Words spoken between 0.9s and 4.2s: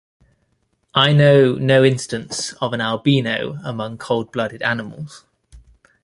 I know no instance of an albino among